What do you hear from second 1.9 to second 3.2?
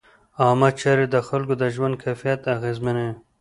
کیفیت اغېزمنوي.